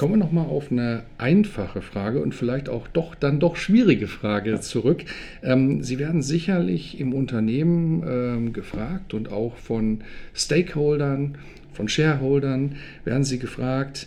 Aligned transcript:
Kommen 0.00 0.14
wir 0.14 0.18
nochmal 0.24 0.46
auf 0.46 0.72
eine 0.72 1.02
einfache 1.18 1.82
Frage 1.82 2.22
und 2.22 2.34
vielleicht 2.34 2.70
auch 2.70 2.88
doch 2.88 3.14
dann 3.14 3.38
doch 3.38 3.56
schwierige 3.56 4.06
Frage 4.06 4.58
zurück. 4.58 5.04
Ähm, 5.42 5.82
Sie 5.82 5.98
werden 5.98 6.22
sicherlich 6.22 6.98
im 6.98 7.12
Unternehmen 7.12 8.02
ähm, 8.08 8.52
gefragt 8.54 9.12
und 9.12 9.30
auch 9.30 9.58
von 9.58 10.00
Stakeholdern, 10.32 11.36
von 11.74 11.86
Shareholdern 11.86 12.76
werden 13.04 13.24
Sie 13.24 13.38
gefragt, 13.38 14.06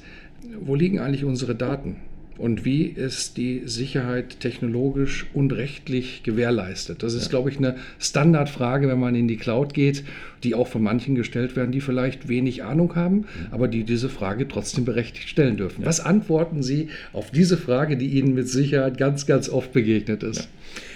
wo 0.60 0.74
liegen 0.74 0.98
eigentlich 0.98 1.26
unsere 1.26 1.54
Daten? 1.54 1.98
Und 2.38 2.66
wie 2.66 2.84
ist 2.84 3.38
die 3.38 3.62
Sicherheit 3.66 4.40
technologisch 4.40 5.28
und 5.34 5.54
rechtlich 5.54 6.24
gewährleistet? 6.24 7.04
Das 7.04 7.14
ist, 7.14 7.26
ja. 7.26 7.30
glaube 7.30 7.52
ich, 7.52 7.58
eine 7.58 7.76
Standardfrage, 8.00 8.88
wenn 8.88 9.00
man 9.00 9.14
in 9.14 9.28
die 9.28 9.38
Cloud 9.38 9.74
geht, 9.74 10.04
die 10.44 10.56
auch 10.56 10.68
von 10.68 10.82
manchen 10.82 11.16
gestellt 11.16 11.56
werden, 11.56 11.72
die 11.72 11.82
vielleicht 11.82 12.28
wenig 12.28 12.64
Ahnung 12.64 12.96
haben, 12.96 13.16
mhm. 13.16 13.26
aber 13.52 13.68
die 13.68 13.84
diese 13.84 14.10
Frage 14.10 14.48
trotzdem 14.48 14.84
berechtigt 14.84 15.30
stellen 15.30 15.58
dürfen. 15.58 15.82
Ja. 15.82 15.88
Was 15.88 16.00
antworten 16.00 16.64
Sie 16.64 16.90
auf 17.14 17.30
diese 17.30 17.58
Frage, 17.58 17.98
die 17.98 18.08
Ihnen 18.08 18.34
mit 18.34 18.50
Sicherheit 18.50 18.98
ganz, 18.98 19.26
ganz 19.26 19.50
oft 19.50 19.72
begegnet 19.72 20.24
ist? 20.24 20.42
Ja. 20.42 20.48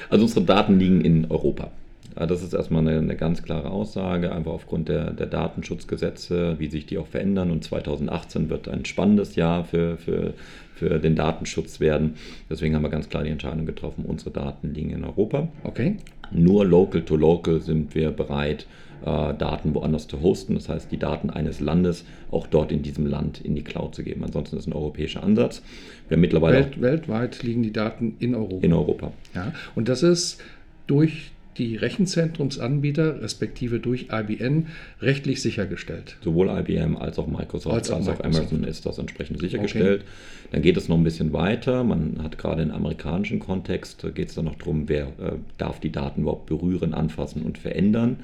Also 0.10 0.26
unsere 0.26 0.46
Daten 0.46 0.80
liegen 0.80 1.02
in 1.02 1.30
Europa. 1.30 1.72
Das 2.16 2.42
ist 2.42 2.54
erstmal 2.54 2.82
eine, 2.82 2.98
eine, 2.98 3.16
ganz 3.16 3.44
klare 3.44 3.70
Aussage, 3.70 4.32
einfach 4.32 4.52
aufgrund 4.52 4.90
der, 4.90 5.12
der, 5.12 5.28
Datenschutzgesetze, 5.28 6.56
wie 6.58 6.68
sich 6.68 6.88
die 6.88 6.98
auch 6.98 7.06
verändern. 7.06 7.52
Und 7.52 7.64
2018 7.64 8.50
wird 8.50 8.68
ein 8.68 8.86
spannendes 8.86 9.36
Jahr 9.36 9.66
für, 9.66 9.98
für, 9.98 10.34
für 10.78 11.00
den 11.00 11.16
Datenschutz 11.16 11.80
werden. 11.80 12.16
Deswegen 12.50 12.76
haben 12.76 12.84
wir 12.84 12.90
ganz 12.90 13.10
klar 13.10 13.24
die 13.24 13.30
Entscheidung 13.30 13.66
getroffen, 13.66 14.06
unsere 14.06 14.32
Daten 14.32 14.74
liegen 14.74 14.92
in 14.92 15.04
Europa. 15.04 15.48
Okay. 15.64 15.98
Nur 16.32 16.66
local 16.66 17.02
to 17.02 17.16
local 17.16 17.62
sind 17.62 17.96
wir 17.96 18.12
bereit, 18.12 18.68
äh, 19.02 19.34
Daten 19.34 19.74
woanders 19.74 20.08
zu 20.08 20.22
hosten. 20.22 20.56
Das 20.56 20.70
heißt, 20.70 20.92
die 20.92 20.98
Daten 20.98 21.30
eines 21.30 21.60
Landes 21.60 22.06
auch 22.32 22.48
dort 22.48 22.72
in 22.72 22.82
diesem 22.82 23.06
Land 23.06 23.42
in 23.42 23.56
die 23.56 23.64
Cloud 23.64 23.96
zu 23.96 24.04
geben. 24.04 24.24
Ansonsten 24.24 24.58
ist 24.58 24.64
es 24.64 24.68
ein 24.68 24.74
europäischer 24.74 25.24
Ansatz. 25.24 25.62
Wir 26.10 26.18
mittlerweile 26.18 26.58
Welt, 26.58 26.82
weltweit 26.82 27.44
liegen 27.44 27.64
die 27.64 27.74
Daten 27.74 28.16
in 28.20 28.36
Europa. 28.36 28.66
In 28.66 28.74
Europa. 28.74 29.12
Ja, 29.34 29.54
und 29.76 29.90
das 29.90 30.04
ist 30.04 30.42
durch 30.88 31.32
die 31.58 31.76
Rechenzentrumsanbieter 31.76 33.22
respektive 33.22 33.80
durch 33.80 34.08
IBM 34.12 34.68
rechtlich 35.02 35.42
sichergestellt. 35.42 36.18
Sowohl 36.24 36.50
IBM 36.50 36.96
als 36.98 37.20
auch 37.20 37.28
Microsoft 37.28 37.76
als, 37.76 37.92
als 37.92 38.08
auch, 38.08 38.24
Amazon 38.24 38.64
ist 38.64 38.86
das 38.86 38.98
entsprechend 38.98 39.40
sichergestellt. 39.40 40.02
Okay. 40.02 40.50
Dann 40.52 40.62
geht 40.62 40.78
es 40.78 40.88
noch 40.88 40.98
ein 40.98 41.04
bisschen 41.04 41.34
weiter. 41.34 41.84
Man 41.84 42.22
hat 42.24 42.38
gerade 42.38 42.62
im 42.62 42.72
amerikanischen 42.72 43.40
Kontext, 43.40 44.06
geht 44.16 44.30
es 44.30 44.36
dann 44.36 44.46
noch 44.46 44.56
darum, 44.56 44.88
wer 44.88 45.08
äh, 45.08 45.34
darf 45.58 45.80
die 45.80 45.92
Daten 45.92 46.22
überhaupt 46.22 46.46
berühren, 46.46 46.94
anfassen 46.94 47.42
und 47.42 47.58
verändern. 47.58 48.18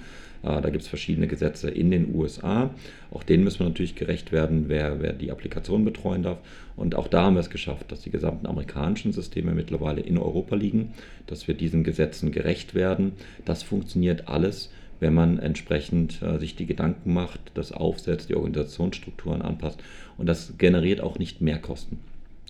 Äh, 0.44 0.62
da 0.62 0.70
gibt 0.70 0.84
es 0.84 0.88
verschiedene 0.88 1.28
Gesetze 1.28 1.70
in 1.70 1.90
den 1.90 2.14
USA. 2.14 2.70
Auch 3.12 3.24
denen 3.24 3.44
müssen 3.44 3.60
wir 3.60 3.68
natürlich 3.68 3.96
gerecht 3.96 4.32
werden, 4.32 4.66
wer, 4.68 5.02
wer 5.02 5.14
die 5.14 5.32
Applikation 5.32 5.86
betreuen 5.86 6.24
darf. 6.24 6.38
Und 6.76 6.96
auch 6.96 7.08
da 7.08 7.24
haben 7.24 7.36
wir 7.36 7.42
es 7.42 7.50
geschafft, 7.50 7.92
dass 7.92 8.02
die 8.02 8.12
gesamten 8.12 8.48
amerikanischen 8.48 9.14
Systeme 9.14 9.54
mittlerweile 9.54 10.02
in 10.02 10.18
Europa 10.18 10.56
liegen, 10.56 10.94
dass 11.28 11.48
wir 11.48 11.56
diesen 11.56 11.84
Gesetzen 11.84 12.32
gerecht 12.32 12.76
werden. 12.76 13.14
Das 13.46 13.64
funktioniert 13.64 14.28
alles 14.28 14.70
wenn 15.04 15.14
man 15.14 15.38
entsprechend 15.38 16.22
äh, 16.22 16.40
sich 16.40 16.56
die 16.56 16.66
Gedanken 16.66 17.14
macht, 17.14 17.40
das 17.56 17.74
aufsetzt, 17.74 18.30
die 18.30 18.36
Organisationsstrukturen 18.36 19.42
anpasst. 19.42 19.84
Und 20.18 20.28
das 20.28 20.54
generiert 20.58 21.02
auch 21.02 21.20
nicht 21.20 21.42
mehr 21.42 21.60
Kosten. 21.60 22.00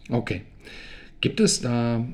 Okay. 0.10 0.42
Gibt 1.20 1.40
es 1.40 1.62
da 1.62 2.06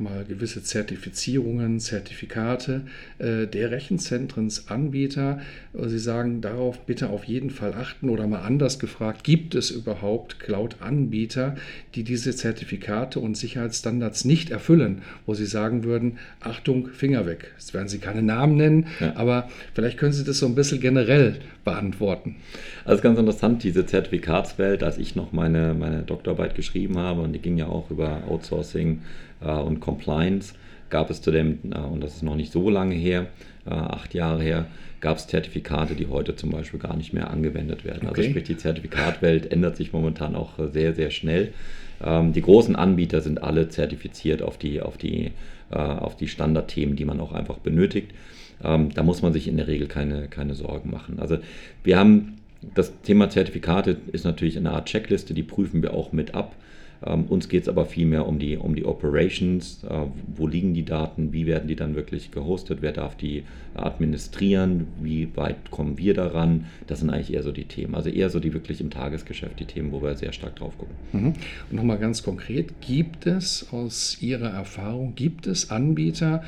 mal 0.00 0.24
gewisse 0.24 0.62
Zertifizierungen, 0.62 1.80
Zertifikate 1.80 2.82
äh, 3.18 3.46
der 3.46 3.70
Rechenzentrensanbieter. 3.70 5.40
Sie 5.74 5.98
sagen 5.98 6.40
darauf 6.40 6.80
bitte 6.86 7.10
auf 7.10 7.24
jeden 7.24 7.50
Fall 7.50 7.74
achten 7.74 8.08
oder 8.08 8.26
mal 8.26 8.40
anders 8.40 8.78
gefragt, 8.78 9.24
gibt 9.24 9.54
es 9.54 9.70
überhaupt 9.70 10.40
Cloud-Anbieter, 10.40 11.56
die 11.94 12.04
diese 12.04 12.34
Zertifikate 12.34 13.20
und 13.20 13.36
Sicherheitsstandards 13.36 14.24
nicht 14.24 14.50
erfüllen, 14.50 15.02
wo 15.26 15.34
Sie 15.34 15.46
sagen 15.46 15.84
würden, 15.84 16.18
Achtung, 16.40 16.88
Finger 16.88 17.26
weg. 17.26 17.52
Jetzt 17.56 17.74
werden 17.74 17.88
Sie 17.88 17.98
keine 17.98 18.22
Namen 18.22 18.56
nennen, 18.56 18.86
ja. 19.00 19.14
aber 19.16 19.48
vielleicht 19.74 19.98
können 19.98 20.12
Sie 20.12 20.24
das 20.24 20.38
so 20.38 20.46
ein 20.46 20.54
bisschen 20.54 20.80
generell 20.80 21.36
beantworten. 21.64 22.36
Also 22.84 23.02
ganz 23.02 23.18
interessant, 23.18 23.62
diese 23.62 23.84
Zertifikatswelt, 23.84 24.82
als 24.82 24.96
ich 24.96 25.14
noch 25.14 25.32
meine, 25.32 25.74
meine 25.74 26.02
Doktorarbeit 26.02 26.54
geschrieben 26.54 26.96
habe, 26.96 27.20
und 27.20 27.32
die 27.34 27.38
ging 27.38 27.58
ja 27.58 27.66
auch 27.66 27.90
über 27.90 28.22
Outsourcing 28.28 28.94
äh, 28.94 29.27
und 29.46 29.80
Compliance, 29.80 30.54
gab 30.90 31.10
es 31.10 31.20
zu 31.20 31.30
dem, 31.30 31.58
äh, 31.72 31.78
und 31.78 32.02
das 32.02 32.16
ist 32.16 32.22
noch 32.22 32.36
nicht 32.36 32.52
so 32.52 32.70
lange 32.70 32.94
her, 32.94 33.26
äh, 33.66 33.70
acht 33.70 34.14
Jahre 34.14 34.42
her, 34.42 34.66
gab 35.00 35.18
es 35.18 35.26
Zertifikate, 35.26 35.94
die 35.94 36.08
heute 36.08 36.34
zum 36.34 36.50
Beispiel 36.50 36.80
gar 36.80 36.96
nicht 36.96 37.12
mehr 37.12 37.30
angewendet 37.30 37.84
werden. 37.84 38.08
Also 38.08 38.10
okay. 38.10 38.20
Also 38.20 38.30
sprich, 38.30 38.44
die 38.44 38.56
Zertifikatwelt 38.56 39.52
ändert 39.52 39.76
sich 39.76 39.92
momentan 39.92 40.34
auch 40.34 40.54
sehr, 40.72 40.94
sehr 40.94 41.10
schnell. 41.10 41.52
Ähm, 42.04 42.32
die 42.32 42.42
großen 42.42 42.74
Anbieter 42.74 43.20
sind 43.20 43.42
alle 43.42 43.68
zertifiziert 43.68 44.42
auf 44.42 44.58
die, 44.58 44.80
auf 44.80 44.96
die, 44.96 45.32
auf 45.70 46.16
die 46.16 46.28
Standardthemen, 46.28 46.96
die 46.96 47.04
man 47.04 47.20
auch 47.20 47.32
einfach 47.32 47.58
benötigt. 47.58 48.12
Ähm, 48.64 48.88
da 48.94 49.02
muss 49.02 49.20
man 49.20 49.34
sich 49.34 49.48
in 49.48 49.58
der 49.58 49.68
Regel 49.68 49.86
keine, 49.86 50.28
keine 50.28 50.54
Sorgen 50.54 50.90
machen. 50.90 51.18
Also 51.20 51.36
wir 51.84 51.98
haben 51.98 52.38
das 52.74 52.92
Thema 53.02 53.30
Zertifikate 53.30 53.98
ist 54.12 54.24
natürlich 54.24 54.56
eine 54.56 54.72
Art 54.72 54.86
Checkliste, 54.86 55.34
die 55.34 55.42
prüfen 55.42 55.82
wir 55.82 55.94
auch 55.94 56.12
mit 56.12 56.34
ab. 56.34 56.56
Ähm, 57.04 57.24
uns 57.24 57.48
geht 57.48 57.62
es 57.62 57.68
aber 57.68 57.86
vielmehr 57.86 58.26
um 58.26 58.38
die, 58.38 58.56
um 58.56 58.74
die 58.74 58.84
Operations. 58.84 59.84
Äh, 59.84 60.06
wo 60.34 60.46
liegen 60.46 60.74
die 60.74 60.84
Daten? 60.84 61.32
Wie 61.32 61.46
werden 61.46 61.68
die 61.68 61.76
dann 61.76 61.94
wirklich 61.94 62.30
gehostet? 62.30 62.78
Wer 62.80 62.92
darf 62.92 63.16
die 63.16 63.44
administrieren? 63.74 64.88
Wie 65.00 65.28
weit 65.36 65.70
kommen 65.70 65.98
wir 65.98 66.14
daran? 66.14 66.66
Das 66.86 67.00
sind 67.00 67.10
eigentlich 67.10 67.32
eher 67.32 67.42
so 67.42 67.52
die 67.52 67.64
Themen. 67.64 67.94
Also 67.94 68.10
eher 68.10 68.30
so 68.30 68.40
die 68.40 68.52
wirklich 68.52 68.80
im 68.80 68.90
Tagesgeschäft 68.90 69.60
die 69.60 69.66
Themen, 69.66 69.92
wo 69.92 70.02
wir 70.02 70.14
sehr 70.16 70.32
stark 70.32 70.56
drauf 70.56 70.76
gucken. 70.76 70.94
Mhm. 71.12 71.26
Und 71.70 71.72
nochmal 71.72 71.98
ganz 71.98 72.22
konkret, 72.22 72.80
gibt 72.80 73.26
es 73.26 73.68
aus 73.72 74.20
Ihrer 74.20 74.50
Erfahrung, 74.50 75.14
gibt 75.14 75.46
es 75.46 75.70
Anbieter, 75.70 76.42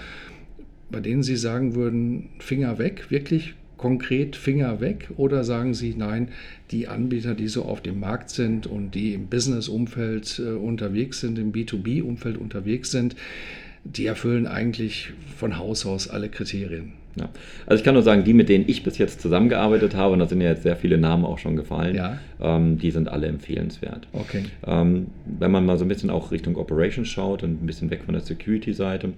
bei 0.90 1.00
denen 1.00 1.22
Sie 1.22 1.36
sagen 1.36 1.74
würden, 1.76 2.30
Finger 2.40 2.78
weg, 2.78 3.10
wirklich 3.10 3.54
konkret 3.80 4.36
Finger 4.36 4.82
weg 4.82 5.08
oder 5.16 5.42
sagen 5.42 5.72
Sie, 5.72 5.94
nein, 5.96 6.28
die 6.70 6.86
Anbieter, 6.86 7.34
die 7.34 7.48
so 7.48 7.64
auf 7.64 7.80
dem 7.80 7.98
Markt 7.98 8.28
sind 8.28 8.66
und 8.66 8.94
die 8.94 9.14
im 9.14 9.28
Business-Umfeld 9.28 10.38
äh, 10.38 10.50
unterwegs 10.50 11.20
sind, 11.20 11.38
im 11.38 11.50
B2B-Umfeld 11.50 12.36
unterwegs 12.36 12.90
sind, 12.90 13.16
die 13.84 14.04
erfüllen 14.04 14.46
eigentlich 14.46 15.14
von 15.34 15.56
Haus 15.56 15.86
aus 15.86 16.10
alle 16.10 16.28
Kriterien. 16.28 16.92
Ja. 17.16 17.30
Also 17.64 17.80
ich 17.80 17.84
kann 17.84 17.94
nur 17.94 18.02
sagen, 18.02 18.22
die, 18.22 18.34
mit 18.34 18.50
denen 18.50 18.66
ich 18.68 18.82
bis 18.82 18.98
jetzt 18.98 19.22
zusammengearbeitet 19.22 19.96
habe, 19.96 20.12
und 20.12 20.18
da 20.18 20.26
sind 20.26 20.42
ja 20.42 20.50
jetzt 20.50 20.62
sehr 20.62 20.76
viele 20.76 20.98
Namen 20.98 21.24
auch 21.24 21.38
schon 21.38 21.56
gefallen, 21.56 21.96
ja. 21.96 22.18
ähm, 22.38 22.78
die 22.78 22.90
sind 22.90 23.08
alle 23.08 23.28
empfehlenswert. 23.28 24.08
Okay. 24.12 24.44
Ähm, 24.66 25.06
wenn 25.24 25.50
man 25.50 25.64
mal 25.64 25.78
so 25.78 25.86
ein 25.86 25.88
bisschen 25.88 26.10
auch 26.10 26.32
Richtung 26.32 26.56
Operations 26.56 27.08
schaut 27.08 27.42
und 27.42 27.62
ein 27.62 27.66
bisschen 27.66 27.90
weg 27.90 28.02
von 28.04 28.12
der 28.12 28.22
Security-Seite, 28.22 29.14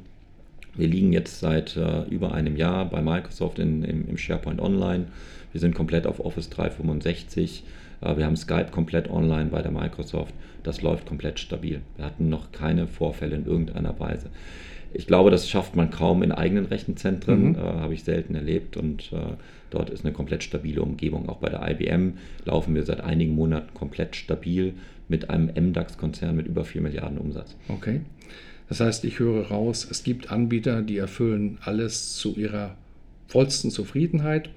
wir 0.74 0.88
liegen 0.88 1.12
jetzt 1.12 1.40
seit 1.40 1.76
äh, 1.76 2.02
über 2.04 2.32
einem 2.32 2.56
Jahr 2.56 2.86
bei 2.86 3.02
Microsoft 3.02 3.58
in, 3.58 3.82
im, 3.82 4.08
im, 4.08 4.16
SharePoint 4.16 4.60
Online. 4.60 5.06
Wir 5.52 5.60
sind 5.60 5.74
komplett 5.74 6.06
auf 6.06 6.20
Office 6.20 6.48
365. 6.50 7.64
Äh, 8.00 8.16
wir 8.16 8.24
haben 8.24 8.36
Skype 8.36 8.70
komplett 8.70 9.10
online 9.10 9.50
bei 9.50 9.62
der 9.62 9.70
Microsoft. 9.70 10.34
Das 10.62 10.80
läuft 10.80 11.06
komplett 11.06 11.38
stabil. 11.38 11.80
Wir 11.96 12.04
hatten 12.04 12.28
noch 12.28 12.52
keine 12.52 12.86
Vorfälle 12.86 13.36
in 13.36 13.46
irgendeiner 13.46 13.98
Weise. 14.00 14.30
Ich 14.94 15.06
glaube, 15.06 15.30
das 15.30 15.48
schafft 15.48 15.74
man 15.74 15.90
kaum 15.90 16.22
in 16.22 16.32
eigenen 16.32 16.66
Rechenzentren, 16.66 17.50
mhm. 17.50 17.54
äh, 17.54 17.58
habe 17.58 17.94
ich 17.94 18.04
selten 18.04 18.34
erlebt 18.34 18.76
und 18.76 19.12
äh, 19.12 19.34
dort 19.70 19.90
ist 19.90 20.04
eine 20.04 20.12
komplett 20.12 20.42
stabile 20.42 20.82
Umgebung. 20.82 21.28
Auch 21.28 21.38
bei 21.38 21.48
der 21.48 21.68
IBM 21.68 22.14
laufen 22.44 22.74
wir 22.74 22.84
seit 22.84 23.00
einigen 23.00 23.34
Monaten 23.34 23.74
komplett 23.74 24.16
stabil 24.16 24.74
mit 25.08 25.30
einem 25.30 25.48
MDAX-Konzern 25.48 26.36
mit 26.36 26.46
über 26.46 26.64
4 26.64 26.80
Milliarden 26.82 27.18
Umsatz. 27.18 27.56
Okay. 27.68 28.00
Das 28.72 28.80
heißt, 28.80 29.04
ich 29.04 29.18
höre 29.18 29.48
raus, 29.48 29.86
es 29.90 30.02
gibt 30.02 30.30
Anbieter, 30.30 30.80
die 30.80 30.96
erfüllen 30.96 31.58
alles 31.60 32.14
zu 32.14 32.34
ihrer 32.36 32.74
vollsten 33.28 33.70
Zufriedenheit. 33.70 34.48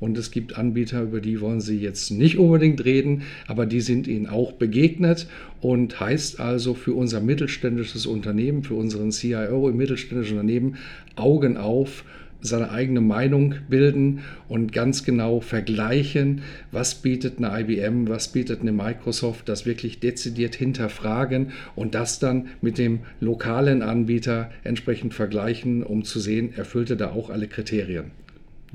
Und 0.00 0.16
es 0.16 0.30
gibt 0.30 0.56
Anbieter, 0.56 1.02
über 1.02 1.20
die 1.20 1.42
wollen 1.42 1.60
Sie 1.60 1.78
jetzt 1.78 2.10
nicht 2.10 2.38
unbedingt 2.38 2.82
reden, 2.86 3.24
aber 3.46 3.66
die 3.66 3.82
sind 3.82 4.08
Ihnen 4.08 4.26
auch 4.26 4.52
begegnet 4.52 5.26
und 5.60 6.00
heißt 6.00 6.40
also 6.40 6.72
für 6.72 6.94
unser 6.94 7.20
mittelständisches 7.20 8.06
Unternehmen, 8.06 8.62
für 8.62 8.72
unseren 8.72 9.10
CIO 9.10 9.68
im 9.68 9.76
mittelständischen 9.76 10.38
Unternehmen, 10.38 10.76
Augen 11.16 11.58
auf, 11.58 12.04
seine 12.40 12.70
eigene 12.70 13.00
Meinung 13.00 13.56
bilden 13.68 14.20
und 14.48 14.72
ganz 14.72 15.04
genau 15.04 15.40
vergleichen, 15.40 16.42
was 16.70 16.96
bietet 16.96 17.38
eine 17.38 17.60
IBM, 17.60 18.08
was 18.08 18.28
bietet 18.28 18.60
eine 18.60 18.72
Microsoft, 18.72 19.48
das 19.48 19.66
wirklich 19.66 20.00
dezidiert 20.00 20.54
hinterfragen 20.54 21.52
und 21.74 21.94
das 21.94 22.18
dann 22.18 22.48
mit 22.60 22.78
dem 22.78 23.00
lokalen 23.20 23.82
Anbieter 23.82 24.50
entsprechend 24.64 25.14
vergleichen, 25.14 25.82
um 25.82 26.04
zu 26.04 26.20
sehen, 26.20 26.52
erfüllte 26.56 26.96
da 26.96 27.10
auch 27.10 27.30
alle 27.30 27.48
Kriterien. 27.48 28.12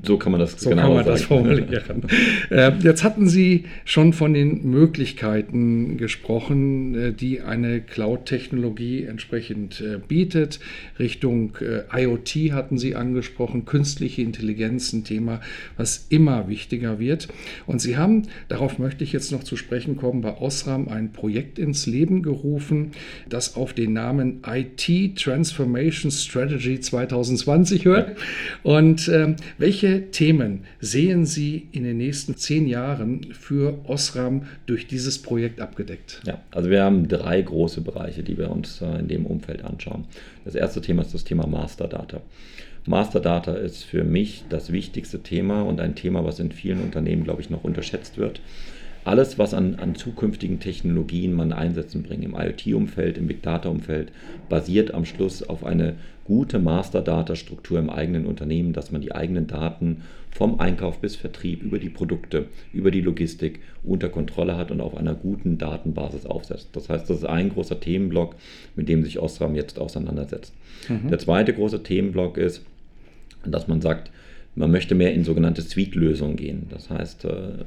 So 0.02 0.18
kann 0.18 0.32
man 0.32 0.40
das 0.40 0.60
so 0.60 0.70
genau 0.70 1.02
sagen. 1.02 1.16
formulieren. 1.18 2.02
äh, 2.50 2.72
jetzt 2.82 3.04
hatten 3.04 3.28
Sie 3.28 3.64
schon 3.84 4.12
von 4.12 4.34
den 4.34 4.68
Möglichkeiten 4.68 5.96
gesprochen, 5.96 6.94
äh, 6.94 7.12
die 7.12 7.40
eine 7.40 7.80
Cloud-Technologie 7.80 9.04
entsprechend 9.04 9.80
äh, 9.80 9.98
bietet. 10.06 10.60
Richtung 10.98 11.56
äh, 11.60 12.02
IoT 12.02 12.52
hatten 12.52 12.76
Sie 12.76 12.96
angesprochen, 12.96 13.64
künstliche 13.64 14.22
Intelligenz, 14.22 14.92
ein 14.92 15.04
Thema, 15.04 15.40
was 15.76 16.06
immer 16.08 16.48
wichtiger 16.48 16.98
wird. 16.98 17.28
Und 17.66 17.80
Sie 17.80 17.96
haben, 17.96 18.24
darauf 18.48 18.78
möchte 18.78 19.04
ich 19.04 19.12
jetzt 19.12 19.32
noch 19.32 19.44
zu 19.44 19.56
sprechen 19.56 19.96
kommen, 19.96 20.20
bei 20.22 20.36
Osram 20.36 20.88
ein 20.88 21.12
Projekt 21.12 21.58
ins 21.58 21.86
Leben 21.86 22.22
gerufen, 22.22 22.92
das 23.28 23.56
auf 23.56 23.72
den 23.72 23.92
Namen 23.92 24.42
IT 24.46 25.16
Transformation 25.16 26.10
Strategy 26.10 26.80
2020 26.80 27.84
hört. 27.84 28.16
Und 28.62 29.08
ähm, 29.08 29.36
welche 29.58 29.83
welche 29.84 30.10
Themen 30.10 30.64
sehen 30.80 31.26
Sie 31.26 31.68
in 31.72 31.84
den 31.84 31.98
nächsten 31.98 32.36
zehn 32.36 32.66
Jahren 32.66 33.32
für 33.32 33.78
Osram 33.86 34.46
durch 34.66 34.86
dieses 34.86 35.20
Projekt 35.20 35.60
abgedeckt? 35.60 36.22
Ja, 36.26 36.40
also 36.50 36.70
wir 36.70 36.82
haben 36.82 37.06
drei 37.06 37.42
große 37.42 37.82
Bereiche, 37.82 38.22
die 38.22 38.38
wir 38.38 38.50
uns 38.50 38.80
äh, 38.80 38.98
in 38.98 39.08
dem 39.08 39.26
Umfeld 39.26 39.62
anschauen. 39.62 40.06
Das 40.44 40.54
erste 40.54 40.80
Thema 40.80 41.02
ist 41.02 41.12
das 41.12 41.24
Thema 41.24 41.46
Master 41.46 41.86
Data. 41.86 42.22
Master 42.86 43.20
Data 43.20 43.54
ist 43.54 43.84
für 43.84 44.04
mich 44.04 44.44
das 44.48 44.72
wichtigste 44.72 45.22
Thema 45.22 45.62
und 45.62 45.80
ein 45.80 45.94
Thema, 45.94 46.24
was 46.24 46.40
in 46.40 46.52
vielen 46.52 46.80
Unternehmen, 46.80 47.24
glaube 47.24 47.42
ich, 47.42 47.50
noch 47.50 47.64
unterschätzt 47.64 48.16
wird 48.18 48.40
alles, 49.04 49.38
was 49.38 49.54
an, 49.54 49.76
an 49.76 49.94
zukünftigen 49.94 50.60
Technologien 50.60 51.34
man 51.34 51.52
einsetzen 51.52 52.02
bringt, 52.02 52.24
im 52.24 52.34
IoT-Umfeld, 52.34 53.18
im 53.18 53.26
Big 53.26 53.42
Data-Umfeld, 53.42 54.12
basiert 54.48 54.94
am 54.94 55.04
Schluss 55.04 55.42
auf 55.42 55.64
eine 55.64 55.94
gute 56.24 56.58
Master-Data-Struktur 56.58 57.78
im 57.78 57.90
eigenen 57.90 58.24
Unternehmen, 58.24 58.72
dass 58.72 58.90
man 58.90 59.02
die 59.02 59.14
eigenen 59.14 59.46
Daten 59.46 60.02
vom 60.30 60.58
Einkauf 60.58 60.98
bis 60.98 61.16
Vertrieb 61.16 61.62
über 61.62 61.78
die 61.78 61.90
Produkte, 61.90 62.46
über 62.72 62.90
die 62.90 63.02
Logistik 63.02 63.60
unter 63.84 64.08
Kontrolle 64.08 64.56
hat 64.56 64.70
und 64.70 64.80
auf 64.80 64.96
einer 64.96 65.14
guten 65.14 65.58
Datenbasis 65.58 66.26
aufsetzt. 66.26 66.70
Das 66.72 66.88
heißt, 66.88 67.08
das 67.08 67.18
ist 67.18 67.26
ein 67.26 67.50
großer 67.50 67.78
Themenblock, 67.78 68.34
mit 68.74 68.88
dem 68.88 69.04
sich 69.04 69.20
Ostram 69.20 69.54
jetzt 69.54 69.78
auseinandersetzt. 69.78 70.52
Mhm. 70.88 71.10
Der 71.10 71.18
zweite 71.18 71.52
große 71.52 71.82
Themenblock 71.82 72.38
ist, 72.38 72.62
dass 73.44 73.68
man 73.68 73.80
sagt, 73.80 74.10
man 74.56 74.70
möchte 74.70 74.94
mehr 74.94 75.12
in 75.12 75.24
sogenannte 75.24 75.62
Suite-Lösungen 75.62 76.36
gehen. 76.36 76.66
Das 76.70 76.88
heißt, 76.88 77.26
äh, 77.26 77.64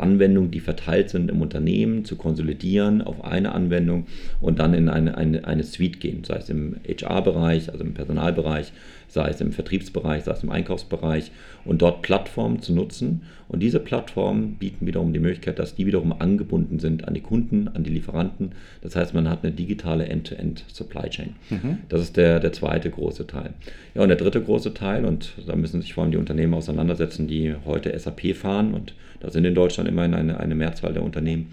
Anwendungen, 0.00 0.50
die 0.50 0.60
verteilt 0.60 1.10
sind 1.10 1.30
im 1.30 1.40
Unternehmen, 1.40 2.04
zu 2.04 2.16
konsolidieren 2.16 3.02
auf 3.02 3.24
eine 3.24 3.52
Anwendung 3.52 4.06
und 4.40 4.58
dann 4.58 4.74
in 4.74 4.88
eine, 4.88 5.16
eine, 5.16 5.44
eine 5.46 5.64
Suite 5.64 6.00
gehen, 6.00 6.24
sei 6.24 6.36
es 6.36 6.48
im 6.48 6.76
HR-Bereich, 6.86 7.70
also 7.70 7.84
im 7.84 7.94
Personalbereich, 7.94 8.72
sei 9.08 9.30
es 9.30 9.40
im 9.40 9.52
Vertriebsbereich, 9.52 10.24
sei 10.24 10.32
es 10.32 10.42
im 10.42 10.50
Einkaufsbereich 10.50 11.32
und 11.64 11.82
dort 11.82 12.02
Plattformen 12.02 12.60
zu 12.60 12.72
nutzen. 12.72 13.22
Und 13.48 13.60
diese 13.60 13.80
Plattformen 13.80 14.56
bieten 14.56 14.86
wiederum 14.86 15.12
die 15.12 15.18
Möglichkeit, 15.18 15.58
dass 15.58 15.74
die 15.74 15.86
wiederum 15.86 16.12
angebunden 16.12 16.78
sind 16.78 17.08
an 17.08 17.14
die 17.14 17.22
Kunden, 17.22 17.68
an 17.68 17.82
die 17.82 17.90
Lieferanten. 17.90 18.52
Das 18.82 18.94
heißt, 18.94 19.14
man 19.14 19.28
hat 19.28 19.42
eine 19.42 19.52
digitale 19.52 20.06
End-to-End-Supply 20.06 21.08
Chain. 21.08 21.36
Mhm. 21.48 21.78
Das 21.88 22.02
ist 22.02 22.16
der, 22.16 22.40
der 22.40 22.52
zweite 22.52 22.90
große 22.90 23.26
Teil. 23.26 23.54
Ja, 23.94 24.02
und 24.02 24.08
der 24.08 24.18
dritte 24.18 24.42
große 24.42 24.74
Teil, 24.74 25.06
und 25.06 25.32
da 25.46 25.56
müssen 25.56 25.80
sich 25.80 25.94
vor 25.94 26.02
allem 26.02 26.12
die 26.12 26.18
Unternehmen 26.18 26.54
auseinandersetzen, 26.54 27.26
die 27.26 27.54
heute 27.64 27.98
SAP 27.98 28.36
fahren, 28.36 28.74
und 28.74 28.94
da 29.20 29.30
sind 29.30 29.44
in 29.46 29.54
Deutschland 29.54 29.88
immerhin 29.88 30.14
eine, 30.14 30.38
eine 30.38 30.54
Mehrzahl 30.54 30.92
der 30.92 31.02
Unternehmen, 31.02 31.48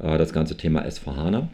äh, 0.00 0.18
das 0.18 0.32
ganze 0.32 0.56
Thema 0.56 0.84
S4HANA 0.84 1.46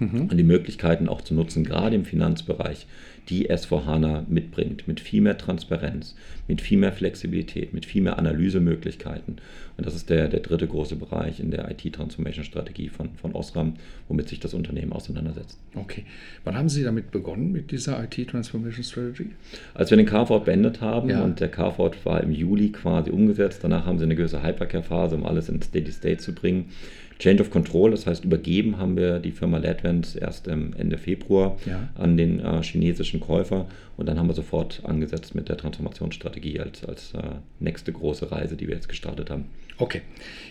mhm. 0.00 0.22
und 0.22 0.36
die 0.36 0.42
Möglichkeiten 0.42 1.08
auch 1.08 1.20
zu 1.20 1.34
nutzen, 1.34 1.64
gerade 1.64 1.94
im 1.94 2.04
Finanzbereich, 2.04 2.86
die 3.28 3.48
S4HANA 3.48 4.24
mitbringt, 4.28 4.88
mit 4.88 4.98
viel 4.98 5.20
mehr 5.20 5.38
Transparenz, 5.38 6.16
mit 6.48 6.60
viel 6.60 6.78
mehr 6.78 6.92
Flexibilität, 6.92 7.72
mit 7.72 7.86
viel 7.86 8.02
mehr 8.02 8.18
Analysemöglichkeiten. 8.18 9.36
Und 9.76 9.86
das 9.86 9.94
ist 9.94 10.10
der, 10.10 10.28
der 10.28 10.40
dritte 10.40 10.66
große 10.66 10.96
Bereich 10.96 11.38
in 11.38 11.50
der 11.50 11.70
IT-Transformation-Strategie 11.70 12.88
von, 12.88 13.10
von 13.14 13.32
Osram, 13.34 13.74
womit 14.08 14.28
sich 14.28 14.40
das 14.40 14.52
Unternehmen 14.52 14.92
auseinandersetzt. 14.92 15.58
Okay. 15.74 16.04
Wann 16.44 16.56
haben 16.56 16.68
Sie 16.68 16.82
damit 16.82 17.12
begonnen, 17.12 17.52
mit 17.52 17.70
dieser 17.70 18.02
IT-Transformation-Strategy? 18.02 19.30
Als 19.74 19.90
wir 19.90 19.96
den 19.96 20.06
Carve-Out 20.06 20.46
beendet 20.46 20.80
haben 20.80 21.08
ja. 21.08 21.22
und 21.22 21.40
der 21.40 21.48
Carve-Out 21.48 22.04
war 22.04 22.22
im 22.22 22.32
Juli 22.32 22.70
quasi 22.70 23.10
umgesetzt, 23.10 23.60
danach 23.62 23.86
haben 23.86 23.98
Sie 23.98 24.04
eine 24.04 24.16
gewisse 24.16 24.42
Hypercare-Phase, 24.42 25.14
um 25.14 25.24
alles 25.24 25.48
in 25.48 25.62
Steady 25.62 25.92
State 25.92 26.18
zu 26.18 26.34
bringen. 26.34 26.70
Change 27.20 27.42
of 27.42 27.50
Control, 27.50 27.90
das 27.90 28.06
heißt 28.06 28.24
übergeben 28.24 28.78
haben 28.78 28.96
wir 28.96 29.20
die 29.20 29.30
Firma 29.30 29.58
Ladvent 29.58 30.16
erst 30.20 30.48
Ende 30.48 30.98
Februar 30.98 31.58
ja. 31.66 31.88
an 31.94 32.16
den 32.16 32.40
äh, 32.40 32.62
chinesischen 32.62 33.20
Käufer 33.20 33.66
und 33.96 34.06
dann 34.06 34.18
haben 34.18 34.28
wir 34.28 34.34
sofort 34.34 34.80
angesetzt 34.84 35.34
mit 35.34 35.50
der 35.50 35.58
Transformationsstrategie 35.58 36.58
als, 36.58 36.82
als 36.84 37.12
äh, 37.12 37.18
nächste 37.58 37.92
große 37.92 38.32
Reise, 38.32 38.56
die 38.56 38.66
wir 38.66 38.74
jetzt 38.74 38.88
gestartet 38.88 39.28
haben. 39.28 39.44
Okay. 39.80 40.02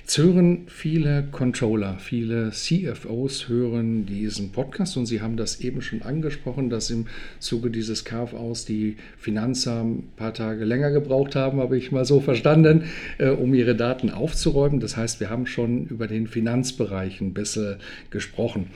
Jetzt 0.02 0.18
hören 0.18 0.64
viele 0.66 1.24
Controller, 1.32 1.98
viele 2.00 2.50
CFOs 2.50 3.48
hören 3.48 4.08
diesen 4.08 4.52
Podcast 4.52 4.98
und 4.98 5.06
Sie 5.06 5.22
haben 5.22 5.38
das 5.38 5.62
eben 5.62 5.84
schon 5.84 6.02
angesprochen, 6.02 6.72
dass 6.72 6.90
im 6.90 7.06
Zuge 7.38 7.70
dieses 7.70 8.06
Carve-Aus 8.06 8.66
die 8.66 8.98
Finanzer 9.20 9.84
ein 9.84 10.10
paar 10.16 10.34
Tage 10.34 10.66
länger 10.66 10.90
gebraucht 10.90 11.36
haben, 11.36 11.60
habe 11.60 11.78
ich 11.78 11.92
mal 11.92 12.06
so 12.06 12.22
verstanden, 12.22 12.86
äh, 13.20 13.30
um 13.30 13.54
ihre 13.54 13.76
Daten 13.76 14.10
aufzuräumen. 14.10 14.80
Das 14.80 14.98
heißt, 14.98 15.20
wir 15.20 15.30
haben 15.30 15.46
schon 15.46 15.86
über 15.86 16.08
den 16.08 16.26
Finanzbereich 16.26 16.59
ein 16.64 17.34
bisschen 17.34 17.78
gesprochen. 18.10 18.68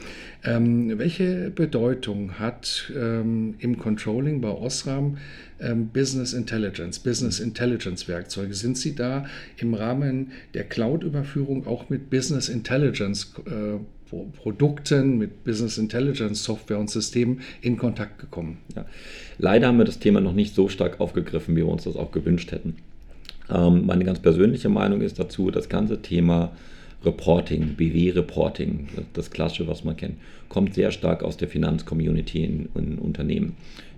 Ähm, 0.44 0.98
welche 0.98 1.52
Bedeutung 1.52 2.40
hat 2.40 2.92
ähm, 2.96 3.56
im 3.60 3.78
Controlling 3.78 4.42
bei 4.42 4.50
Osram 4.50 5.18
ähm, 5.60 5.88
Business 5.88 6.34
Intelligence, 6.34 7.00
Business 7.00 7.40
Intelligence 7.40 8.08
Werkzeuge? 8.08 8.54
Sind 8.54 8.78
Sie 8.78 8.96
da 8.96 9.26
im 9.58 9.74
Rahmen 9.74 10.32
der 10.54 10.66
Cloud-Überführung 10.66 11.66
auch 11.66 11.90
mit 11.90 12.10
Business 12.10 12.50
Intelligence 12.50 13.34
äh, 13.46 13.80
Produkten, 14.38 15.18
mit 15.18 15.44
Business 15.44 15.78
Intelligence 15.78 16.44
Software 16.44 16.78
und 16.78 16.90
Systemen 16.90 17.42
in 17.62 17.78
Kontakt 17.78 18.20
gekommen? 18.20 18.58
Ja. 18.76 18.86
Leider 19.38 19.68
haben 19.68 19.78
wir 19.78 19.86
das 19.86 20.00
Thema 20.00 20.22
noch 20.22 20.34
nicht 20.34 20.56
so 20.56 20.70
stark 20.70 21.00
aufgegriffen, 21.00 21.56
wie 21.56 21.62
wir 21.62 21.68
uns 21.68 21.86
das 21.86 21.96
auch 21.96 22.12
gewünscht 22.12 22.52
hätten. 22.52 22.76
Ähm, 23.50 23.86
meine 23.86 24.06
ganz 24.06 24.20
persönliche 24.20 24.70
Meinung 24.70 25.02
ist 25.02 25.20
dazu, 25.20 25.52
das 25.52 25.70
ganze 25.70 26.02
Thema 26.02 26.52
Reporting, 27.06 27.76
BW-Reporting, 27.76 28.88
das 29.14 29.32
Klassische, 29.32 29.68
was 29.68 29.84
man 29.84 29.98
kennt, 29.98 30.16
kommt 30.50 30.74
sehr 30.74 30.92
stark 30.92 31.24
aus 31.24 31.38
der 31.38 31.48
Finanzcommunity 31.48 32.44
in, 32.44 32.70
in 32.76 32.98
Unternehmen. 32.98 33.56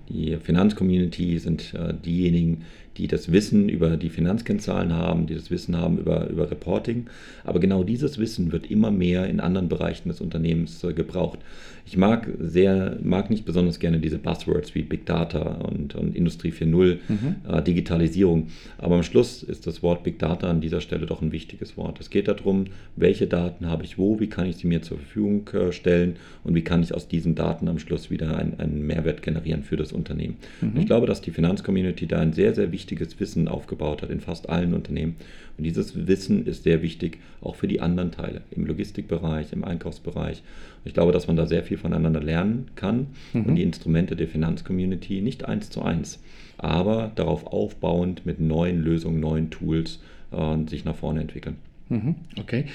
Die 0.10 0.38
Finanzcommunity 0.38 1.40
sind 1.40 1.74
äh, 1.74 1.94
diejenigen, 1.94 2.64
die 2.98 3.08
das 3.08 3.32
Wissen 3.32 3.68
über 3.68 3.98
die 3.98 4.10
Finanzkennzahlen 4.10 4.94
haben, 4.94 5.28
die 5.28 5.36
das 5.36 5.52
Wissen 5.52 5.76
haben 5.76 5.98
über, 5.98 6.28
über 6.30 6.50
Reporting. 6.50 7.08
Aber 7.44 7.60
genau 7.60 7.84
dieses 7.84 8.18
Wissen 8.18 8.52
wird 8.52 8.72
immer 8.72 8.92
mehr 8.92 9.28
in 9.28 9.40
anderen 9.40 9.68
Bereichen 9.68 10.10
des 10.10 10.22
Unternehmens 10.22 10.84
äh, 10.84 10.94
gebraucht. 10.94 11.40
Ich 11.88 11.98
mag 11.98 12.28
sehr, 12.40 12.98
mag 13.04 13.30
nicht 13.30 13.46
besonders 13.46 13.80
gerne 13.80 14.00
diese 14.00 14.18
Buzzwords 14.18 14.74
wie 14.74 14.82
Big 14.82 15.06
Data 15.06 15.40
und, 15.40 15.94
und 15.94 16.16
Industrie 16.16 16.52
4.0, 16.52 16.98
mhm. 17.08 17.36
äh, 17.48 17.62
Digitalisierung. 17.62 18.48
Aber 18.80 18.96
am 18.96 19.04
Schluss 19.04 19.44
ist 19.44 19.68
das 19.68 19.84
Wort 19.84 20.04
Big 20.04 20.18
Data 20.18 20.50
an 20.50 20.62
dieser 20.62 20.82
Stelle 20.82 21.06
doch 21.06 21.22
ein 21.22 21.32
wichtiges 21.32 21.78
Wort. 21.78 22.00
Es 22.00 22.10
geht 22.10 22.28
darum, 22.28 22.66
welche 22.96 23.28
Daten 23.28 23.68
habe 23.68 23.84
ich 23.84 23.98
wo, 24.00 24.20
wie 24.20 24.30
kann 24.30 24.48
ich 24.48 24.58
sie 24.58 24.68
mir 24.68 24.82
zur 24.82 24.98
Verfügung 24.98 25.48
äh, 25.54 25.72
stellen 25.72 26.16
und 26.44 26.56
wie 26.56 26.64
kann 26.64 26.82
ich 26.82 26.94
aus 26.94 27.08
diesen 27.08 27.36
Daten 27.36 27.68
am 27.68 27.78
Schluss 27.78 28.10
wieder 28.10 28.36
einen, 28.36 28.60
einen 28.60 28.88
Mehrwert 28.88 29.22
generieren 29.22 29.64
für 29.64 29.78
das 29.78 29.92
Unternehmen. 29.96 30.38
Mhm. 30.62 30.78
Ich 30.78 30.86
glaube, 30.86 31.08
dass 31.08 31.22
die 31.22 31.32
Finanzcommunity 31.32 32.08
da 32.08 32.20
ein 32.20 32.34
sehr, 32.34 32.54
sehr 32.54 32.72
wichtiges 32.72 33.20
Wissen 33.20 33.48
aufgebaut 33.48 34.02
hat 34.02 34.10
in 34.10 34.20
fast 34.20 34.50
allen 34.50 34.74
Unternehmen. 34.74 35.16
Und 35.58 35.64
dieses 35.64 36.08
Wissen 36.08 36.46
ist 36.46 36.64
sehr 36.64 36.82
wichtig 36.82 37.20
auch 37.42 37.56
für 37.56 37.68
die 37.68 37.82
anderen 37.82 38.12
Teile, 38.12 38.42
im 38.52 38.66
Logistikbereich, 38.66 39.54
im 39.54 39.64
Einkaufsbereich. 39.64 40.44
Ich 40.84 40.94
glaube, 40.94 41.12
dass 41.12 41.28
man 41.28 41.36
da 41.36 41.48
sehr 41.48 41.64
viel 41.64 41.78
voneinander 41.78 42.22
lernen 42.22 42.68
kann 42.75 43.08
mhm. 43.34 43.46
und 43.46 43.56
die 43.56 43.64
Instrumente 43.64 44.16
der 44.16 44.28
Finanzcommunity 44.28 45.22
nicht 45.22 45.46
eins 45.46 45.70
zu 45.70 45.82
eins, 45.82 46.20
aber 46.58 47.12
darauf 47.16 47.48
aufbauend 47.48 48.25
mit 48.25 48.40
neuen 48.40 48.84
Lösungen, 48.84 49.20
neuen 49.20 49.50
Tools 49.50 50.00
äh, 50.32 50.70
sich 50.70 50.86
nach 50.86 50.96
vorne 50.96 51.22
entwickeln. 51.22 51.56
Mhm, 51.88 52.15
okay. 52.39 52.65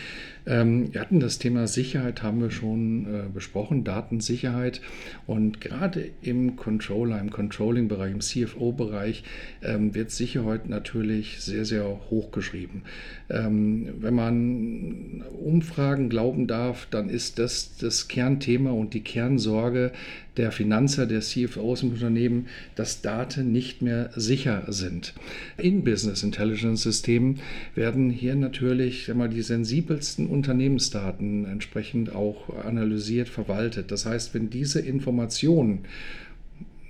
Ähm, 0.47 0.93
wir 0.95 1.01
hatten 1.01 1.19
das 1.19 1.39
Thema 1.39 1.67
Sicherheit, 1.67 2.23
haben 2.23 2.41
wir 2.41 2.51
schon 2.51 3.07
äh, 3.07 3.23
besprochen, 3.33 3.83
Datensicherheit. 3.83 4.81
Und 5.27 5.61
gerade 5.61 6.11
im 6.23 6.55
Controller, 6.55 7.21
im 7.21 7.31
Controlling-Bereich, 7.31 8.13
im 8.13 8.21
CFO-Bereich 8.21 9.25
ähm, 9.63 9.95
wird 9.95 10.13
Sicherheit 10.13 10.69
natürlich 10.69 11.41
sehr, 11.41 11.65
sehr 11.65 11.85
hoch 12.11 12.31
geschrieben. 12.31 12.83
Ähm, 13.29 13.95
wenn 13.99 14.15
man 14.15 15.10
Umfragen 15.41 16.09
glauben 16.09 16.47
darf, 16.47 16.87
dann 16.91 17.09
ist 17.09 17.39
das 17.39 17.77
das 17.79 18.09
Kernthema 18.09 18.71
und 18.71 18.95
die 18.95 19.01
Kernsorge 19.01 19.93
der 20.37 20.53
Finanzer, 20.53 21.07
der 21.07 21.21
CFOs 21.21 21.83
im 21.83 21.91
Unternehmen, 21.91 22.47
dass 22.75 23.03
Daten 23.03 23.53
nicht 23.53 23.83
mehr 23.83 24.11
sicher 24.15 24.65
sind. 24.69 25.15
In 25.59 25.85
Business 25.85 26.23
Intelligence 26.23 26.83
Systemen 26.83 27.41
werden 27.75 28.11
hier 28.11 28.35
natürlich 28.35 29.13
mal, 29.15 29.29
die 29.29 29.43
sensibelsten 29.43 30.27
Unternehmensdaten 30.27 31.45
entsprechend 31.45 32.15
auch 32.15 32.65
analysiert, 32.65 33.29
verwaltet. 33.29 33.91
Das 33.91 34.07
heißt, 34.07 34.35
wenn 34.35 34.51
diese 34.51 34.81
Informationen 34.81 35.81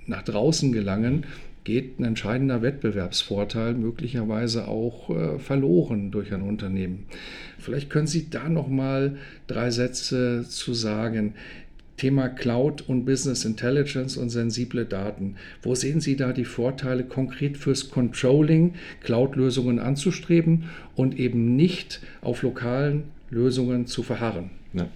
nach 0.07 0.23
draußen 0.23 0.71
gelangen, 0.71 1.25
geht 1.63 1.99
ein 1.99 2.03
entscheidender 2.03 2.61
Wettbewerbsvorteil 2.61 3.73
möglicherweise 3.73 4.67
auch 4.67 5.09
äh, 5.09 5.39
verloren 5.39 6.11
durch 6.11 6.33
ein 6.33 6.41
Unternehmen. 6.41 7.05
Vielleicht 7.59 7.89
können 7.89 8.07
Sie 8.07 8.29
da 8.29 8.49
noch 8.49 8.67
mal 8.67 9.17
drei 9.47 9.69
Sätze 9.69 10.45
zu 10.47 10.73
sagen. 10.73 11.33
Thema 11.97 12.29
Cloud 12.29 12.89
und 12.89 13.05
Business 13.05 13.45
Intelligence 13.45 14.17
und 14.17 14.31
sensible 14.31 14.85
Daten. 14.85 15.35
Wo 15.61 15.75
sehen 15.75 16.01
Sie 16.01 16.15
da 16.15 16.33
die 16.33 16.45
Vorteile 16.45 17.03
konkret 17.03 17.57
fürs 17.57 17.91
Controlling, 17.91 18.73
Cloud-Lösungen 19.03 19.77
anzustreben 19.77 20.63
und 20.95 21.19
eben 21.19 21.55
nicht 21.55 22.01
auf 22.21 22.41
lokalen 22.41 23.03
Lösungen 23.29 23.85
zu 23.85 24.01
verharren? 24.01 24.49
Ja. 24.73 24.87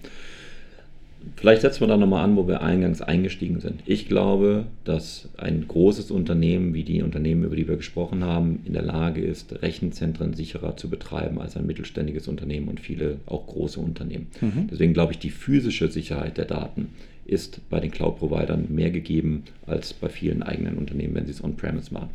Vielleicht 1.34 1.62
setzen 1.62 1.80
wir 1.80 1.88
da 1.88 1.96
nochmal 1.96 2.24
an, 2.24 2.36
wo 2.36 2.46
wir 2.46 2.62
eingangs 2.62 3.02
eingestiegen 3.02 3.60
sind. 3.60 3.82
Ich 3.86 4.08
glaube, 4.08 4.66
dass 4.84 5.28
ein 5.36 5.66
großes 5.66 6.10
Unternehmen 6.10 6.72
wie 6.74 6.84
die 6.84 7.02
Unternehmen, 7.02 7.44
über 7.44 7.56
die 7.56 7.68
wir 7.68 7.76
gesprochen 7.76 8.24
haben, 8.24 8.60
in 8.64 8.72
der 8.72 8.82
Lage 8.82 9.22
ist, 9.22 9.62
Rechenzentren 9.62 10.34
sicherer 10.34 10.76
zu 10.76 10.88
betreiben 10.88 11.40
als 11.40 11.56
ein 11.56 11.66
mittelständiges 11.66 12.28
Unternehmen 12.28 12.68
und 12.68 12.80
viele 12.80 13.18
auch 13.26 13.46
große 13.46 13.80
Unternehmen. 13.80 14.28
Mhm. 14.40 14.68
Deswegen 14.70 14.94
glaube 14.94 15.12
ich, 15.12 15.18
die 15.18 15.30
physische 15.30 15.90
Sicherheit 15.90 16.38
der 16.38 16.46
Daten 16.46 16.90
ist 17.26 17.68
bei 17.68 17.80
den 17.80 17.90
Cloud-Providern 17.90 18.66
mehr 18.68 18.90
gegeben 18.90 19.44
als 19.66 19.92
bei 19.92 20.08
vielen 20.08 20.42
eigenen 20.42 20.78
Unternehmen, 20.78 21.14
wenn 21.14 21.26
sie 21.26 21.32
es 21.32 21.42
on-premise 21.42 21.92
machen. 21.92 22.10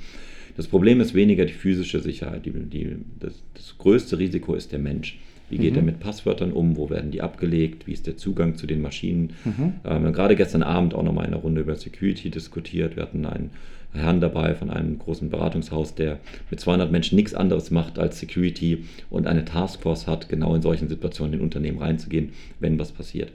Das 0.58 0.68
Problem 0.68 1.00
ist 1.02 1.14
weniger 1.14 1.46
die 1.46 1.54
physische 1.54 2.02
Sicherheit. 2.02 2.46
Die, 2.46 2.52
die, 2.52 2.96
das, 3.20 3.42
das 3.54 3.76
größte 3.78 4.18
Risiko 4.18 4.54
ist 4.54 4.72
der 4.72 4.80
Mensch. 4.80 5.20
Wie 5.52 5.58
geht 5.58 5.74
mhm. 5.74 5.80
er 5.80 5.84
mit 5.84 6.00
Passwörtern 6.00 6.52
um? 6.52 6.78
Wo 6.78 6.90
werden 6.90 7.12
die 7.12 7.22
abgelegt? 7.22 7.88
Wie 7.88 7.94
ist 7.94 8.08
der 8.08 8.18
Zugang 8.18 8.56
zu 8.56 8.68
den 8.68 8.82
Maschinen? 8.82 9.34
Mhm. 9.44 9.52
Ähm, 9.54 9.74
wir 9.84 9.92
haben 9.92 10.14
gerade 10.14 10.36
gestern 10.36 10.64
Abend 10.64 10.94
auch 10.94 11.04
nochmal 11.04 11.26
in 11.26 11.34
einer 11.34 11.42
Runde 11.42 11.62
über 11.62 11.76
Security 11.76 12.30
diskutiert. 12.30 12.96
Wir 12.96 13.04
hatten 13.04 13.26
einen 13.26 13.52
Herrn 13.94 14.22
dabei 14.22 14.56
von 14.56 14.70
einem 14.70 14.98
großen 15.00 15.30
Beratungshaus, 15.30 15.96
der 15.96 16.20
mit 16.50 16.60
200 16.60 16.92
Menschen 16.92 17.16
nichts 17.16 17.34
anderes 17.34 17.72
macht 17.72 18.00
als 18.00 18.20
Security 18.20 18.86
und 19.10 19.28
eine 19.28 19.44
Taskforce 19.44 20.08
hat, 20.08 20.30
genau 20.30 20.56
in 20.56 20.62
solchen 20.62 20.88
Situationen 20.88 21.36
in 21.36 21.42
Unternehmen 21.42 21.80
reinzugehen, 21.80 22.30
wenn 22.60 22.80
was 22.80 22.92
passiert. 22.92 23.32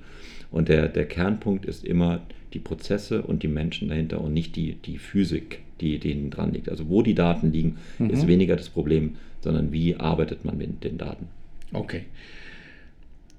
Und 0.50 0.68
der, 0.68 0.88
der 0.88 1.06
Kernpunkt 1.06 1.66
ist 1.66 1.84
immer 1.84 2.20
die 2.54 2.58
Prozesse 2.58 3.22
und 3.22 3.42
die 3.42 3.48
Menschen 3.48 3.88
dahinter 3.88 4.20
und 4.20 4.32
nicht 4.32 4.56
die, 4.56 4.74
die 4.74 4.98
Physik, 4.98 5.60
die 5.80 5.98
denen 5.98 6.30
dran 6.30 6.52
liegt. 6.52 6.70
Also 6.70 6.88
wo 6.88 7.02
die 7.02 7.14
Daten 7.14 7.52
liegen, 7.52 7.76
mhm. 7.98 8.10
ist 8.10 8.26
weniger 8.26 8.56
das 8.56 8.70
Problem, 8.70 9.16
sondern 9.40 9.72
wie 9.72 9.96
arbeitet 9.96 10.44
man 10.44 10.56
mit 10.56 10.82
den 10.84 10.96
Daten. 10.96 11.28
Okay. 11.72 12.04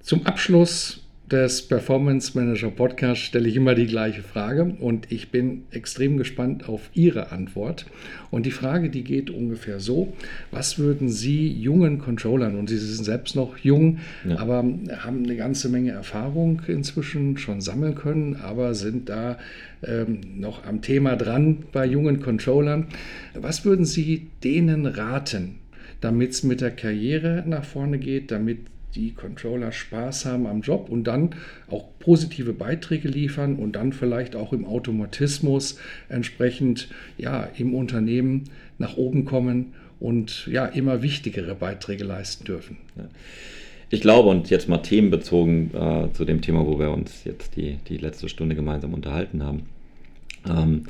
Zum 0.01 0.25
Abschluss 0.25 1.01
des 1.29 1.62
Performance 1.62 2.38
Manager 2.38 2.72
Podcasts 2.72 3.25
stelle 3.25 3.50
ich 3.50 3.57
immer 3.57 3.75
die 3.75 3.86
gleiche 3.86 4.24
Frage 4.24 4.63
und 4.79 5.12
ich 5.12 5.29
bin 5.29 5.63
extrem 5.72 6.15
gespannt 6.15 6.69
auf 6.69 6.89
Ihre 6.93 7.34
Antwort. 7.34 7.86
Und 8.31 8.46
die 8.46 8.51
Frage, 8.51 8.89
die 8.89 9.03
geht 9.03 9.29
ungefähr 9.29 9.81
so: 9.81 10.13
Was 10.51 10.79
würden 10.79 11.10
Sie 11.10 11.51
jungen 11.51 12.00
Controllern, 12.00 12.57
und 12.57 12.69
Sie 12.69 12.77
sind 12.77 13.03
selbst 13.03 13.36
noch 13.36 13.57
jung, 13.57 14.00
ja. 14.25 14.38
aber 14.38 14.60
haben 14.60 15.24
eine 15.24 15.36
ganze 15.36 15.67
Menge 15.67 15.91
Erfahrung 15.91 16.62
inzwischen 16.67 17.38
schon 17.38 17.60
sammeln 17.60 17.96
können, 17.96 18.38
aber 18.38 18.74
sind 18.74 19.10
da 19.10 19.38
ähm, 19.84 20.22
noch 20.38 20.65
am 20.65 20.81
Thema 20.81 21.17
dran 21.17 21.65
bei 21.74 21.86
jungen 21.86 22.22
Controllern, 22.22 22.88
was 23.34 23.65
würden 23.65 23.84
Sie 23.84 24.27
denen 24.43 24.86
raten? 24.86 25.55
Damit 26.01 26.32
es 26.32 26.44
mit 26.44 26.62
der 26.62 26.72
Karriere 26.72 27.44
nach 27.46 27.63
vorne 27.63 27.98
geht, 27.98 28.32
damit 28.32 28.60
die 28.96 29.13
Controller 29.13 29.72
Spaß 29.72 30.25
haben 30.25 30.48
am 30.48 30.62
Job 30.62 30.89
und 30.89 31.06
dann 31.06 31.36
auch 31.70 31.86
positive 32.00 32.54
Beiträge 32.54 33.08
liefern 33.08 33.58
und 33.58 33.75
dann 33.75 33.94
vielleicht 33.94 34.36
auch 34.36 34.54
im 34.54 34.66
Automatismus 34.66 35.77
entsprechend 36.10 36.89
ja, 37.18 37.48
im 37.58 37.75
Unternehmen 37.75 38.46
nach 38.77 38.98
oben 38.98 39.25
kommen 39.25 39.74
und 40.00 40.48
ja, 40.48 40.66
immer 40.66 41.01
wichtigere 41.01 41.56
Beiträge 41.56 42.04
leisten 42.04 42.46
dürfen. 42.46 42.77
Ich 43.89 44.01
glaube, 44.01 44.30
und 44.30 44.50
jetzt 44.50 44.68
mal 44.68 44.80
themenbezogen 44.80 45.72
äh, 45.74 46.12
zu 46.13 46.25
dem 46.25 46.42
Thema, 46.42 46.66
wo 46.66 46.77
wir 46.80 46.92
uns 46.92 47.24
jetzt 47.24 47.56
die, 47.56 47.77
die 47.88 47.98
letzte 47.98 48.30
Stunde 48.30 48.56
gemeinsam 48.56 48.94
unterhalten 48.94 49.44
haben. 49.44 49.63
Ähm, 50.48 50.84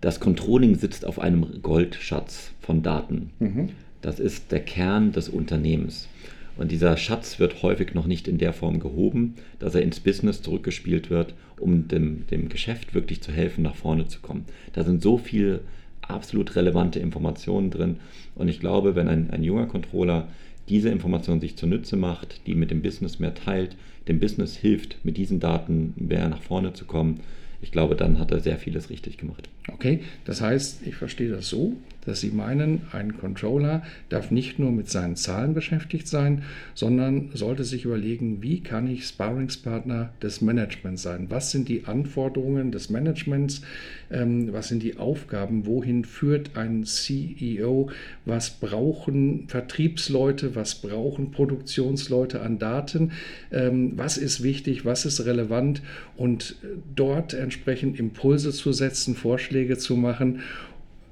das 0.00 0.20
Controlling 0.20 0.76
sitzt 0.76 1.04
auf 1.04 1.18
einem 1.18 1.60
Goldschatz 1.62 2.52
von 2.60 2.82
Daten. 2.82 3.30
Mhm. 3.38 3.68
Das 4.02 4.18
ist 4.18 4.52
der 4.52 4.60
Kern 4.60 5.12
des 5.12 5.28
Unternehmens. 5.28 6.08
Und 6.56 6.72
dieser 6.72 6.96
Schatz 6.96 7.38
wird 7.38 7.62
häufig 7.62 7.94
noch 7.94 8.06
nicht 8.06 8.28
in 8.28 8.38
der 8.38 8.52
Form 8.52 8.80
gehoben, 8.80 9.34
dass 9.58 9.74
er 9.74 9.82
ins 9.82 10.00
Business 10.00 10.42
zurückgespielt 10.42 11.10
wird, 11.10 11.34
um 11.58 11.88
dem, 11.88 12.26
dem 12.30 12.48
Geschäft 12.48 12.94
wirklich 12.94 13.22
zu 13.22 13.32
helfen, 13.32 13.62
nach 13.62 13.76
vorne 13.76 14.08
zu 14.08 14.20
kommen. 14.20 14.44
Da 14.72 14.84
sind 14.84 15.02
so 15.02 15.16
viele 15.16 15.60
absolut 16.02 16.56
relevante 16.56 16.98
Informationen 16.98 17.70
drin. 17.70 17.96
Und 18.34 18.48
ich 18.48 18.60
glaube, 18.60 18.94
wenn 18.94 19.08
ein, 19.08 19.30
ein 19.30 19.44
junger 19.44 19.66
Controller 19.66 20.28
diese 20.68 20.88
Informationen 20.88 21.40
sich 21.40 21.56
zunutze 21.56 21.96
macht, 21.96 22.46
die 22.46 22.54
mit 22.54 22.70
dem 22.70 22.82
Business 22.82 23.18
mehr 23.18 23.34
teilt, 23.34 23.76
dem 24.08 24.20
Business 24.20 24.56
hilft, 24.56 25.04
mit 25.04 25.16
diesen 25.16 25.40
Daten 25.40 25.94
mehr 25.96 26.28
nach 26.28 26.42
vorne 26.42 26.72
zu 26.72 26.84
kommen, 26.84 27.20
ich 27.62 27.72
glaube, 27.72 27.94
dann 27.94 28.18
hat 28.18 28.30
er 28.30 28.40
sehr 28.40 28.56
vieles 28.56 28.88
richtig 28.88 29.18
gemacht. 29.18 29.48
Okay, 29.68 30.00
das 30.24 30.40
heißt, 30.40 30.86
ich 30.86 30.94
verstehe 30.94 31.30
das 31.30 31.48
so, 31.48 31.76
dass 32.06 32.20
Sie 32.20 32.30
meinen, 32.30 32.82
ein 32.92 33.16
Controller 33.18 33.82
darf 34.08 34.30
nicht 34.30 34.58
nur 34.58 34.72
mit 34.72 34.88
seinen 34.88 35.16
Zahlen 35.16 35.54
beschäftigt 35.54 36.08
sein, 36.08 36.42
sondern 36.74 37.30
sollte 37.34 37.64
sich 37.64 37.84
überlegen, 37.84 38.42
wie 38.42 38.60
kann 38.60 38.88
ich 38.88 39.06
Sparringspartner 39.06 40.10
des 40.22 40.40
Managements 40.40 41.02
sein? 41.02 41.26
Was 41.28 41.50
sind 41.50 41.68
die 41.68 41.84
Anforderungen 41.84 42.72
des 42.72 42.90
Managements? 42.90 43.62
Ähm, 44.10 44.52
was 44.52 44.68
sind 44.68 44.82
die 44.82 44.96
Aufgaben? 44.96 45.66
Wohin 45.66 46.04
führt 46.04 46.56
ein 46.56 46.84
CEO? 46.84 47.90
Was 48.24 48.50
brauchen 48.50 49.48
Vertriebsleute? 49.48 50.54
Was 50.54 50.76
brauchen 50.76 51.30
Produktionsleute 51.30 52.40
an 52.40 52.58
Daten? 52.58 53.12
Ähm, 53.52 53.92
was 53.96 54.16
ist 54.16 54.42
wichtig? 54.42 54.84
Was 54.84 55.04
ist 55.04 55.24
relevant? 55.24 55.82
Und 56.16 56.56
dort 56.94 57.34
entsprechend 57.34 57.98
Impulse 57.98 58.52
zu 58.52 58.72
setzen, 58.72 59.14
Vorschläge 59.14 59.78
zu 59.78 59.96
machen 59.96 60.40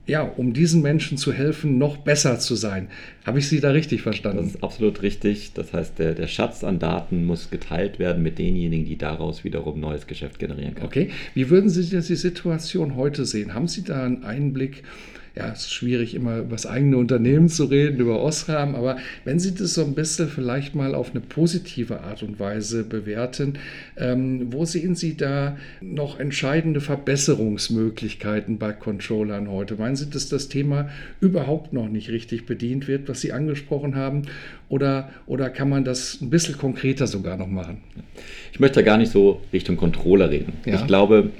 ja, 0.08 0.22
um 0.22 0.54
diesen 0.54 0.80
Menschen 0.82 1.18
zu 1.18 1.32
helfen, 1.32 1.78
noch 1.78 1.98
besser 1.98 2.38
zu 2.38 2.56
sein. 2.56 2.88
Habe 3.26 3.38
ich 3.38 3.48
Sie 3.48 3.60
da 3.60 3.70
richtig 3.70 4.00
verstanden? 4.02 4.38
Das 4.38 4.54
ist 4.54 4.64
absolut 4.64 5.02
richtig. 5.02 5.52
Das 5.52 5.74
heißt, 5.74 5.98
der, 5.98 6.14
der 6.14 6.26
Schatz 6.26 6.64
an 6.64 6.78
Daten 6.78 7.26
muss 7.26 7.50
geteilt 7.50 7.98
werden 7.98 8.22
mit 8.22 8.38
denjenigen, 8.38 8.86
die 8.86 8.96
daraus 8.96 9.44
wiederum 9.44 9.80
neues 9.80 10.06
Geschäft 10.06 10.38
generieren 10.38 10.74
können. 10.74 10.86
Okay. 10.86 11.10
Wie 11.34 11.50
würden 11.50 11.68
Sie 11.68 11.84
die 11.84 12.00
Situation 12.00 12.96
heute 12.96 13.26
sehen? 13.26 13.52
Haben 13.52 13.68
Sie 13.68 13.84
da 13.84 14.04
einen 14.04 14.24
Einblick? 14.24 14.82
Ja, 15.38 15.52
es 15.52 15.60
ist 15.60 15.72
schwierig, 15.72 16.16
immer 16.16 16.38
über 16.38 16.50
das 16.50 16.66
eigene 16.66 16.96
Unternehmen 16.96 17.48
zu 17.48 17.66
reden, 17.66 18.00
über 18.00 18.20
Osram, 18.20 18.74
aber 18.74 18.96
wenn 19.24 19.38
Sie 19.38 19.54
das 19.54 19.74
so 19.74 19.84
ein 19.84 19.94
bisschen 19.94 20.28
vielleicht 20.28 20.74
mal 20.74 20.96
auf 20.96 21.12
eine 21.12 21.20
positive 21.20 22.00
Art 22.00 22.24
und 22.24 22.40
Weise 22.40 22.82
bewerten, 22.82 23.54
ähm, 23.96 24.52
wo 24.52 24.64
sehen 24.64 24.96
Sie 24.96 25.16
da 25.16 25.56
noch 25.80 26.18
entscheidende 26.18 26.80
Verbesserungsmöglichkeiten 26.80 28.58
bei 28.58 28.72
Controllern 28.72 29.48
heute? 29.48 29.76
Meinen 29.76 29.94
Sie, 29.94 30.10
dass 30.10 30.28
das 30.28 30.48
Thema 30.48 30.88
überhaupt 31.20 31.72
noch 31.72 31.88
nicht 31.88 32.10
richtig 32.10 32.44
bedient 32.44 32.88
wird, 32.88 33.08
was 33.08 33.20
Sie 33.20 33.32
angesprochen 33.32 33.94
haben? 33.94 34.22
Oder, 34.68 35.10
oder 35.26 35.50
kann 35.50 35.68
man 35.68 35.84
das 35.84 36.20
ein 36.20 36.30
bisschen 36.30 36.58
konkreter 36.58 37.06
sogar 37.06 37.36
noch 37.36 37.46
machen? 37.46 37.78
Ich 38.52 38.58
möchte 38.58 38.80
da 38.80 38.82
gar 38.84 38.98
nicht 38.98 39.12
so 39.12 39.40
Richtung 39.52 39.76
Controller 39.76 40.30
reden. 40.30 40.54
Ja. 40.64 40.74
Ich 40.74 40.86
glaube, 40.88 41.30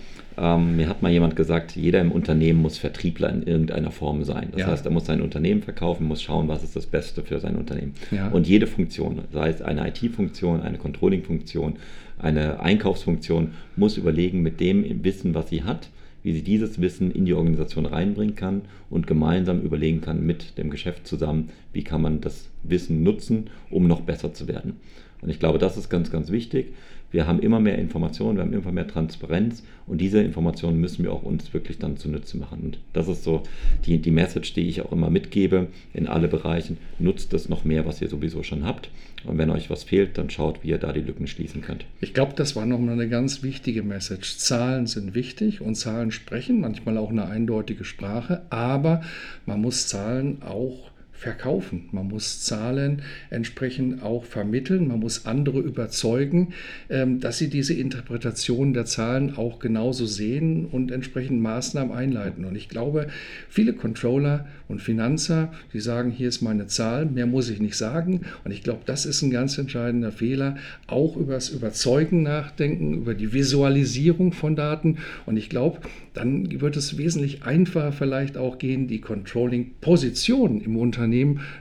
ähm, 0.40 0.76
mir 0.76 0.88
hat 0.88 1.02
mal 1.02 1.10
jemand 1.10 1.36
gesagt, 1.36 1.74
jeder 1.76 2.00
im 2.00 2.12
Unternehmen 2.12 2.62
muss 2.62 2.78
Vertriebler 2.78 3.30
in 3.30 3.42
irgendeiner 3.42 3.90
Form 3.90 4.24
sein. 4.24 4.48
Das 4.52 4.60
ja. 4.60 4.66
heißt, 4.68 4.84
er 4.84 4.92
muss 4.92 5.06
sein 5.06 5.20
Unternehmen 5.20 5.62
verkaufen, 5.62 6.06
muss 6.06 6.22
schauen, 6.22 6.48
was 6.48 6.62
ist 6.62 6.76
das 6.76 6.86
Beste 6.86 7.22
für 7.22 7.40
sein 7.40 7.56
Unternehmen. 7.56 7.94
Ja. 8.10 8.28
Und 8.28 8.46
jede 8.46 8.66
Funktion, 8.66 9.22
sei 9.32 9.48
es 9.50 9.62
eine 9.62 9.88
IT-Funktion, 9.88 10.62
eine 10.62 10.78
Controlling-Funktion, 10.78 11.76
eine 12.18 12.60
Einkaufsfunktion, 12.60 13.52
muss 13.76 13.96
überlegen 13.96 14.42
mit 14.42 14.60
dem 14.60 15.04
Wissen, 15.04 15.34
was 15.34 15.48
sie 15.48 15.64
hat, 15.64 15.88
wie 16.22 16.32
sie 16.32 16.42
dieses 16.42 16.80
Wissen 16.80 17.10
in 17.10 17.24
die 17.24 17.34
Organisation 17.34 17.86
reinbringen 17.86 18.34
kann 18.34 18.62
und 18.90 19.06
gemeinsam 19.06 19.60
überlegen 19.60 20.00
kann 20.00 20.24
mit 20.24 20.58
dem 20.58 20.70
Geschäft 20.70 21.06
zusammen, 21.06 21.50
wie 21.72 21.84
kann 21.84 22.02
man 22.02 22.20
das 22.20 22.48
Wissen 22.62 23.02
nutzen, 23.02 23.50
um 23.70 23.86
noch 23.86 24.00
besser 24.00 24.34
zu 24.34 24.48
werden. 24.48 24.76
Und 25.20 25.30
ich 25.30 25.40
glaube, 25.40 25.58
das 25.58 25.76
ist 25.76 25.88
ganz, 25.88 26.10
ganz 26.10 26.30
wichtig. 26.30 26.74
Wir 27.10 27.26
haben 27.26 27.40
immer 27.40 27.58
mehr 27.58 27.78
Informationen, 27.78 28.36
wir 28.36 28.44
haben 28.44 28.52
immer 28.52 28.72
mehr 28.72 28.86
Transparenz 28.86 29.62
und 29.86 30.00
diese 30.00 30.20
Informationen 30.20 30.78
müssen 30.78 31.04
wir 31.04 31.12
auch 31.12 31.22
uns 31.22 31.54
wirklich 31.54 31.78
dann 31.78 31.96
zunutze 31.96 32.36
machen. 32.36 32.60
Und 32.62 32.78
das 32.92 33.08
ist 33.08 33.24
so 33.24 33.42
die, 33.86 33.98
die 33.98 34.10
Message, 34.10 34.52
die 34.52 34.68
ich 34.68 34.82
auch 34.82 34.92
immer 34.92 35.08
mitgebe 35.08 35.68
in 35.94 36.06
alle 36.06 36.28
Bereichen. 36.28 36.76
Nutzt 36.98 37.32
das 37.32 37.48
noch 37.48 37.64
mehr, 37.64 37.86
was 37.86 38.02
ihr 38.02 38.08
sowieso 38.08 38.42
schon 38.42 38.66
habt. 38.66 38.90
Und 39.24 39.38
wenn 39.38 39.50
euch 39.50 39.70
was 39.70 39.84
fehlt, 39.84 40.18
dann 40.18 40.30
schaut, 40.30 40.62
wie 40.62 40.68
ihr 40.68 40.78
da 40.78 40.92
die 40.92 41.00
Lücken 41.00 41.26
schließen 41.26 41.62
könnt. 41.62 41.86
Ich 42.00 42.12
glaube, 42.12 42.34
das 42.36 42.54
war 42.54 42.66
nochmal 42.66 42.94
eine 42.94 43.08
ganz 43.08 43.42
wichtige 43.42 43.82
Message. 43.82 44.36
Zahlen 44.36 44.86
sind 44.86 45.14
wichtig 45.14 45.60
und 45.62 45.76
Zahlen 45.76 46.10
sprechen 46.12 46.60
manchmal 46.60 46.98
auch 46.98 47.10
eine 47.10 47.26
eindeutige 47.26 47.84
Sprache, 47.84 48.42
aber 48.50 49.00
man 49.46 49.60
muss 49.60 49.88
Zahlen 49.88 50.42
auch 50.42 50.90
verkaufen. 51.18 51.88
Man 51.90 52.06
muss 52.06 52.44
Zahlen 52.44 53.02
entsprechend 53.28 54.04
auch 54.04 54.24
vermitteln. 54.24 54.86
Man 54.86 55.00
muss 55.00 55.26
andere 55.26 55.58
überzeugen, 55.58 56.54
ähm, 56.88 57.18
dass 57.18 57.38
sie 57.38 57.50
diese 57.50 57.74
Interpretation 57.74 58.72
der 58.72 58.84
Zahlen 58.84 59.36
auch 59.36 59.58
genauso 59.58 60.06
sehen 60.06 60.66
und 60.66 60.92
entsprechend 60.92 61.42
Maßnahmen 61.42 61.92
einleiten. 61.92 62.44
Und 62.44 62.54
ich 62.54 62.68
glaube, 62.68 63.08
viele 63.48 63.72
Controller 63.72 64.46
und 64.68 64.80
Finanzer, 64.80 65.52
die 65.72 65.80
sagen, 65.80 66.12
hier 66.12 66.28
ist 66.28 66.40
meine 66.40 66.68
Zahl, 66.68 67.06
mehr 67.06 67.26
muss 67.26 67.50
ich 67.50 67.58
nicht 67.58 67.76
sagen. 67.76 68.20
Und 68.44 68.52
ich 68.52 68.62
glaube, 68.62 68.82
das 68.86 69.04
ist 69.04 69.22
ein 69.22 69.30
ganz 69.30 69.58
entscheidender 69.58 70.12
Fehler. 70.12 70.56
Auch 70.86 71.16
über 71.16 71.34
das 71.34 71.48
Überzeugen 71.48 72.22
nachdenken, 72.22 72.94
über 72.94 73.14
die 73.14 73.32
Visualisierung 73.32 74.32
von 74.32 74.54
Daten. 74.54 74.98
Und 75.26 75.36
ich 75.36 75.50
glaube, 75.50 75.80
dann 76.14 76.60
wird 76.60 76.76
es 76.76 76.96
wesentlich 76.96 77.42
einfacher 77.42 77.90
vielleicht 77.90 78.36
auch 78.36 78.58
gehen, 78.58 78.86
die 78.86 79.00
Controlling-Position 79.00 80.60
im 80.60 80.76
Unternehmen 80.76 81.07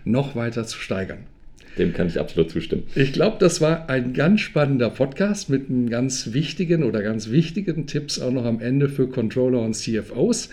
noch 0.05 0.35
weiter 0.35 0.65
zu 0.65 0.77
steigern. 0.77 1.19
Dem 1.77 1.93
kann 1.93 2.07
ich 2.07 2.19
absolut 2.19 2.49
zustimmen. 2.49 2.83
Ich 2.95 3.13
glaube, 3.13 3.37
das 3.39 3.61
war 3.61 3.89
ein 3.89 4.13
ganz 4.13 4.41
spannender 4.41 4.89
Podcast 4.89 5.49
mit 5.49 5.69
einem 5.69 5.89
ganz 5.89 6.33
wichtigen 6.33 6.83
oder 6.83 7.03
ganz 7.03 7.29
wichtigen 7.29 7.85
Tipps 7.85 8.19
auch 8.19 8.31
noch 8.31 8.45
am 8.45 8.59
Ende 8.59 8.89
für 8.89 9.07
Controller 9.07 9.61
und 9.61 9.75
CFOs. 9.75 10.49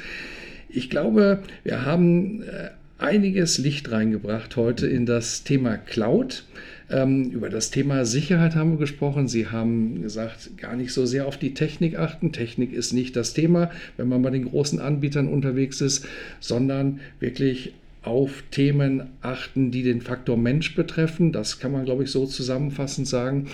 Ich 0.68 0.90
glaube, 0.90 1.42
wir 1.62 1.84
haben 1.84 2.42
äh, 2.42 2.70
einiges 2.98 3.58
Licht 3.58 3.90
reingebracht 3.90 4.56
heute 4.56 4.86
in 4.86 5.06
das 5.06 5.44
Thema 5.44 5.76
Cloud. 5.76 6.44
Ähm, 6.90 7.30
über 7.30 7.48
das 7.48 7.70
Thema 7.70 8.04
Sicherheit 8.04 8.54
haben 8.54 8.72
wir 8.72 8.78
gesprochen. 8.78 9.26
Sie 9.26 9.48
haben 9.48 10.02
gesagt, 10.02 10.58
gar 10.58 10.76
nicht 10.76 10.92
so 10.92 11.06
sehr 11.06 11.26
auf 11.26 11.38
die 11.38 11.54
Technik 11.54 11.98
achten. 11.98 12.32
Technik 12.32 12.72
ist 12.72 12.92
nicht 12.92 13.16
das 13.16 13.32
Thema, 13.32 13.70
wenn 13.96 14.08
man 14.08 14.20
bei 14.20 14.30
den 14.30 14.44
großen 14.44 14.78
Anbietern 14.78 15.28
unterwegs 15.28 15.80
ist, 15.80 16.06
sondern 16.40 17.00
wirklich 17.20 17.72
auf 18.04 18.42
Themen 18.50 19.10
achten, 19.20 19.70
die 19.70 19.82
den 19.82 20.00
Faktor 20.00 20.36
Mensch 20.36 20.74
betreffen. 20.74 21.32
Das 21.32 21.58
kann 21.58 21.72
man, 21.72 21.84
glaube 21.84 22.04
ich, 22.04 22.10
so 22.10 22.26
zusammenfassend 22.26 23.08
sagen. 23.08 23.48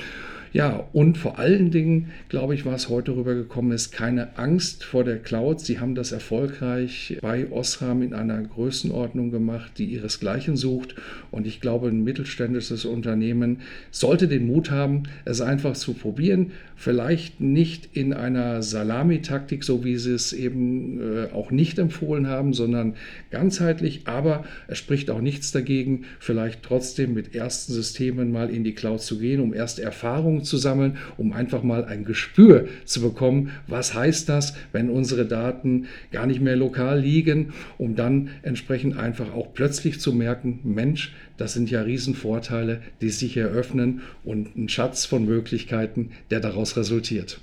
Ja, 0.52 0.88
und 0.92 1.16
vor 1.16 1.38
allen 1.38 1.71
Dingen, 1.71 2.11
glaube 2.28 2.57
ich, 2.57 2.66
was 2.66 2.88
heute 2.88 3.14
rübergekommen 3.14 3.71
ist, 3.71 3.92
keine 3.92 4.37
Angst 4.37 4.83
vor 4.83 5.04
der 5.04 5.19
Cloud. 5.19 5.61
Sie 5.61 5.78
haben 5.78 5.95
das 5.95 6.11
erfolgreich 6.11 7.19
bei 7.23 7.49
Osram 7.52 8.02
in 8.02 8.14
einer 8.14 8.42
Größenordnung 8.42 9.30
gemacht, 9.30 9.73
die 9.78 9.85
ihresgleichen 9.85 10.57
sucht. 10.57 10.97
Und 11.30 11.47
ich 11.47 11.61
glaube, 11.61 11.87
ein 11.87 12.02
mittelständisches 12.02 12.85
Unternehmen 12.85 13.61
sollte 13.92 14.26
den 14.26 14.49
Mut 14.49 14.73
haben, 14.73 15.04
es 15.25 15.40
einfach 15.40 15.75
zu 15.75 15.95
probieren. 15.95 16.50
Vielleicht 16.75 17.40
nicht 17.40 17.90
in 17.92 18.12
einer 18.12 18.62
Salamitaktik, 18.62 19.62
so 19.62 19.85
wie 19.85 19.99
sie 19.99 20.14
es 20.14 20.33
eben 20.33 21.00
äh, 21.00 21.33
auch 21.33 21.52
nicht 21.52 21.78
empfohlen 21.78 22.26
haben, 22.26 22.54
sondern 22.54 22.95
ganzheitlich. 23.30 24.02
Aber 24.07 24.45
es 24.66 24.78
spricht 24.78 25.11
auch 25.11 25.21
nichts 25.21 25.52
dagegen, 25.52 26.07
vielleicht 26.19 26.64
trotzdem 26.64 27.14
mit 27.14 27.37
ersten 27.37 27.73
Systemen 27.73 28.33
mal 28.33 28.50
in 28.50 28.64
die 28.64 28.75
Cloud 28.75 29.02
zu 29.02 29.19
gehen, 29.19 29.40
um 29.40 29.54
erste 29.54 29.83
Erfahrungen 29.83 30.39
Erfahrungen 30.40 30.44
zu 30.44 30.56
sammeln, 30.56 30.99
um 31.16 31.32
einfach 31.32 31.62
mal 31.62 31.85
ein 31.85 32.04
Gespür 32.04 32.66
zu 32.85 33.00
bekommen, 33.00 33.50
was 33.66 33.94
heißt 33.94 34.28
das, 34.28 34.54
wenn 34.73 34.90
unsere 34.90 35.26
Daten 35.26 35.87
gar 36.11 36.26
nicht 36.26 36.40
mehr 36.40 36.56
lokal 36.56 37.00
liegen, 37.00 37.52
um 37.78 37.94
dann 37.94 38.30
entsprechend 38.42 38.97
einfach 38.97 39.32
auch 39.35 39.52
plötzlich 39.54 40.00
zu 40.00 40.12
merken, 40.12 40.61
Mensch, 40.64 41.12
das 41.37 41.52
sind 41.54 41.70
ja 41.70 41.82
Riesenvorteile, 41.82 42.80
die 43.00 43.11
sich 43.11 43.37
eröffnen 43.37 44.00
und 44.25 44.56
ein 44.56 44.68
Schatz 44.68 45.06
von 45.06 45.25
Möglichkeiten, 45.25 46.11
der 46.30 46.40
daraus 46.40 46.76
resultiert. 46.76 47.40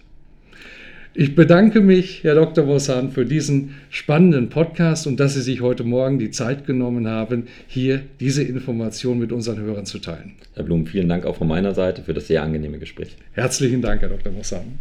Ich 1.19 1.33
bedanke 1.33 1.81
mich, 1.81 2.23
Herr 2.23 2.35
Dr. 2.35 2.65
Bossan, 2.65 3.09
für 3.09 3.25
diesen 3.25 3.73
spannenden 3.89 4.49
Podcast 4.49 5.07
und 5.07 5.19
dass 5.19 5.33
Sie 5.33 5.41
sich 5.41 5.61
heute 5.61 5.83
Morgen 5.83 6.19
die 6.19 6.29
Zeit 6.29 6.67
genommen 6.67 7.07
haben, 7.07 7.47
hier 7.67 8.03
diese 8.19 8.43
Information 8.43 9.17
mit 9.17 9.31
unseren 9.31 9.59
Hörern 9.59 9.87
zu 9.87 9.97
teilen. 9.97 10.35
Herr 10.53 10.61
Blum, 10.61 10.85
vielen 10.85 11.09
Dank 11.09 11.25
auch 11.25 11.37
von 11.37 11.47
meiner 11.47 11.73
Seite 11.73 12.03
für 12.03 12.13
das 12.13 12.27
sehr 12.27 12.43
angenehme 12.43 12.77
Gespräch. 12.77 13.15
Herzlichen 13.31 13.81
Dank, 13.81 14.01
Herr 14.01 14.09
Dr. 14.09 14.31
Bossan. 14.31 14.77